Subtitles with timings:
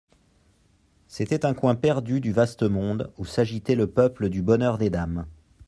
[1.07, 5.27] C'était un coin perdu du vaste monde où s'agitait le peuple du Bonheur des Dames.